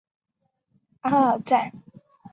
[1.01, 1.71] 阿尔赞。